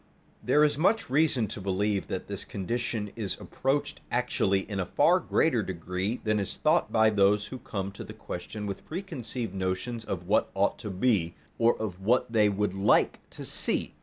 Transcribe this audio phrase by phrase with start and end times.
[0.43, 5.19] There is much reason to believe that this condition is approached actually in a far
[5.19, 10.03] greater degree than is thought by those who come to the question with preconceived notions
[10.03, 13.93] of what ought to be, or of what they would like to see.